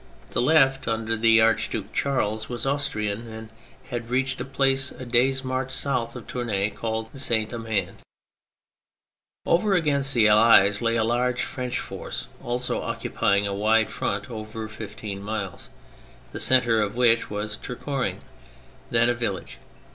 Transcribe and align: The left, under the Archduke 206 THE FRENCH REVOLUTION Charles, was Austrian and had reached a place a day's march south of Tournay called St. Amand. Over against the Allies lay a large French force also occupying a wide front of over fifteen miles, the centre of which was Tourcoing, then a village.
The 0.31 0.41
left, 0.41 0.87
under 0.87 1.15
the 1.15 1.39
Archduke 1.41 1.93
206 1.93 1.93
THE 1.93 1.99
FRENCH 2.03 2.45
REVOLUTION 2.47 2.47
Charles, 2.47 2.49
was 2.49 2.65
Austrian 2.65 3.37
and 3.37 3.49
had 3.91 4.09
reached 4.09 4.41
a 4.41 4.45
place 4.45 4.89
a 4.91 5.05
day's 5.05 5.43
march 5.43 5.69
south 5.69 6.15
of 6.15 6.25
Tournay 6.25 6.71
called 6.71 7.11
St. 7.13 7.53
Amand. 7.53 7.97
Over 9.45 9.73
against 9.75 10.15
the 10.15 10.27
Allies 10.27 10.81
lay 10.81 10.95
a 10.95 11.03
large 11.03 11.43
French 11.43 11.77
force 11.77 12.25
also 12.43 12.81
occupying 12.81 13.45
a 13.45 13.53
wide 13.53 13.91
front 13.91 14.25
of 14.25 14.31
over 14.31 14.67
fifteen 14.67 15.21
miles, 15.21 15.69
the 16.31 16.39
centre 16.39 16.81
of 16.81 16.95
which 16.95 17.29
was 17.29 17.55
Tourcoing, 17.55 18.21
then 18.89 19.07
a 19.07 19.13
village. 19.13 19.59